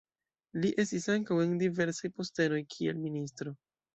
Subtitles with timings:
[0.61, 3.55] Li estis ankaŭ en diversaj postenoj kiel ministro.